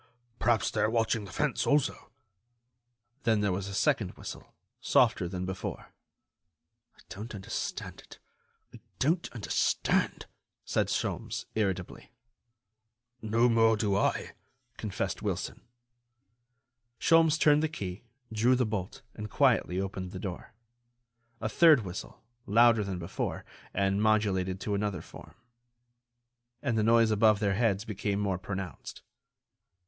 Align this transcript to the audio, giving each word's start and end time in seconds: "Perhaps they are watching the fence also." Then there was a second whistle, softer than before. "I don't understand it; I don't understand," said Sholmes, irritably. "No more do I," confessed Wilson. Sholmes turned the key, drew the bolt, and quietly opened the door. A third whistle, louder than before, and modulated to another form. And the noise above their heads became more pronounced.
"Perhaps 0.39 0.71
they 0.71 0.81
are 0.81 0.89
watching 0.89 1.25
the 1.25 1.31
fence 1.31 1.67
also." 1.67 2.09
Then 3.21 3.41
there 3.41 3.51
was 3.51 3.67
a 3.67 3.73
second 3.75 4.17
whistle, 4.17 4.55
softer 4.79 5.27
than 5.27 5.45
before. 5.45 5.93
"I 6.97 7.01
don't 7.07 7.35
understand 7.35 7.99
it; 8.01 8.17
I 8.73 8.79
don't 8.97 9.31
understand," 9.31 10.25
said 10.65 10.87
Sholmes, 10.87 11.45
irritably. 11.53 12.09
"No 13.21 13.47
more 13.47 13.77
do 13.77 13.95
I," 13.95 14.31
confessed 14.75 15.21
Wilson. 15.21 15.61
Sholmes 16.99 17.37
turned 17.37 17.61
the 17.61 17.69
key, 17.69 18.03
drew 18.33 18.55
the 18.55 18.65
bolt, 18.65 19.03
and 19.13 19.29
quietly 19.29 19.79
opened 19.79 20.13
the 20.13 20.19
door. 20.19 20.55
A 21.41 21.47
third 21.47 21.81
whistle, 21.81 22.23
louder 22.47 22.83
than 22.83 22.97
before, 22.97 23.45
and 23.71 24.01
modulated 24.01 24.59
to 24.61 24.73
another 24.73 25.03
form. 25.03 25.35
And 26.63 26.75
the 26.75 26.81
noise 26.81 27.11
above 27.11 27.39
their 27.39 27.53
heads 27.53 27.85
became 27.85 28.19
more 28.19 28.39
pronounced. 28.39 29.03